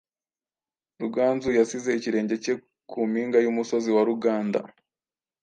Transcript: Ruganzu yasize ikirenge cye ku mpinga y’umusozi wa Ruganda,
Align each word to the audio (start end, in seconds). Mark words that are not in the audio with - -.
Ruganzu 1.01 1.49
yasize 1.57 1.89
ikirenge 1.93 2.35
cye 2.43 2.53
ku 2.89 2.99
mpinga 3.09 3.37
y’umusozi 3.41 3.89
wa 3.95 4.01
Ruganda, 4.09 4.59